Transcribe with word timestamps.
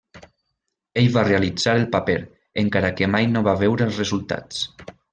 Ell 1.01 1.09
va 1.17 1.25
realitzar 1.27 1.77
el 1.81 1.85
paper, 1.97 2.17
encara 2.65 2.93
que 2.99 3.13
mai 3.17 3.31
no 3.37 3.47
va 3.51 3.57
veure 3.65 3.91
els 3.91 4.05
resultats. 4.05 4.69